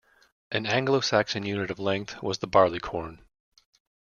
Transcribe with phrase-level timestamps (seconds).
[0.51, 3.21] An Anglo-Saxon unit of length was the barleycorn.